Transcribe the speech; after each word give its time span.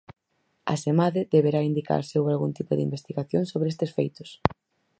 Asemade, 0.75 1.21
deberá 1.35 1.59
indicar 1.69 2.01
se 2.09 2.15
houbo 2.19 2.29
algún 2.31 2.51
tipo 2.57 2.71
de 2.75 2.85
"investigación" 2.87 3.43
sobre 3.51 3.67
estes 3.73 3.91
feitos. 3.97 4.29